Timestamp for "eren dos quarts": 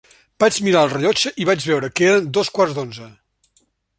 2.13-2.77